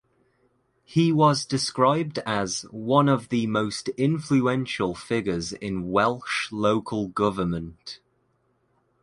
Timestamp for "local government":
6.51-7.99